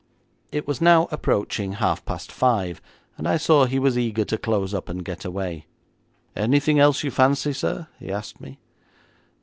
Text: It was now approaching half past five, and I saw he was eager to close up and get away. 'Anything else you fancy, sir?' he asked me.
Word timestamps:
It 0.51 0.65
was 0.65 0.81
now 0.81 1.07
approaching 1.11 1.73
half 1.73 2.03
past 2.05 2.31
five, 2.31 2.81
and 3.19 3.27
I 3.27 3.37
saw 3.37 3.65
he 3.65 3.77
was 3.77 3.99
eager 3.99 4.25
to 4.25 4.37
close 4.39 4.73
up 4.73 4.89
and 4.89 5.05
get 5.05 5.25
away. 5.25 5.67
'Anything 6.35 6.79
else 6.79 7.03
you 7.03 7.11
fancy, 7.11 7.53
sir?' 7.53 7.87
he 7.99 8.11
asked 8.11 8.41
me. 8.41 8.57